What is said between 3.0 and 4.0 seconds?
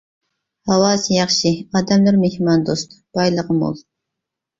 بايلىقى مول.